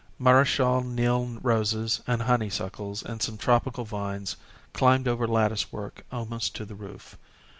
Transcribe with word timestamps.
Marechal 0.17 0.81
Niel 0.83 1.37
roses, 1.43 2.01
and 2.07 2.23
honeysuckles, 2.23 3.03
and 3.03 3.21
some 3.21 3.37
tropical 3.37 3.85
vines, 3.85 4.35
climbed 4.73 5.07
over 5.07 5.27
latticework 5.27 6.03
almost 6.11 6.55
to 6.55 6.65
the 6.65 6.73
roof. 6.73 7.19